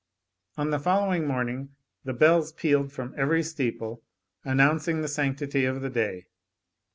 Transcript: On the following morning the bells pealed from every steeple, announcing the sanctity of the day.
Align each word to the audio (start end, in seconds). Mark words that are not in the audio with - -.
On 0.57 0.71
the 0.71 0.79
following 0.79 1.27
morning 1.27 1.75
the 2.05 2.13
bells 2.13 2.51
pealed 2.51 2.91
from 2.91 3.13
every 3.15 3.43
steeple, 3.43 4.01
announcing 4.43 5.01
the 5.01 5.07
sanctity 5.07 5.63
of 5.63 5.81
the 5.81 5.91
day. 5.91 6.25